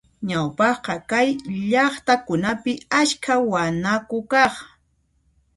Ñawpaqqa 0.29 0.95
kay 1.11 1.27
llaqtakunapi 1.69 2.73
askha 2.99 3.33
wanaku 3.51 4.17
kaq. 4.31 4.53